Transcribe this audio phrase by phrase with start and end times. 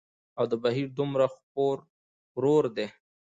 [0.37, 1.77] او دا بهير دومره خپور
[2.41, 2.87] وور دى